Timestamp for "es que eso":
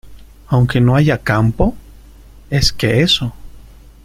2.49-3.33